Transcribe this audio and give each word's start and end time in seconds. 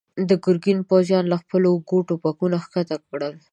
د 0.29 0.31
ګرګين 0.45 0.79
پوځيانو 0.89 1.31
له 1.31 1.37
خپلو 1.43 1.67
اوږو 1.73 2.05
ټوپکونه 2.07 2.57
کښته 2.61 2.95
کړل. 3.07 3.33